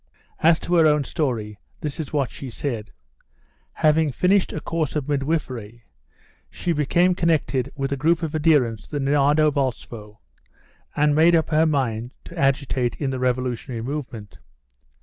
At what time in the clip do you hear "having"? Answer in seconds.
3.73-4.13